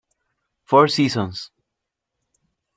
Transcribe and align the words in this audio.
Four 0.63 0.87
Seasons. 0.87 1.51